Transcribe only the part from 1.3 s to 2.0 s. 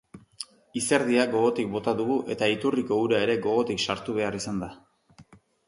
gogotik bota